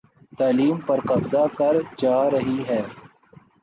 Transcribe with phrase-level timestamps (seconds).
[0.37, 2.81] تعلیم پر قبضہ کر جا رہی ہے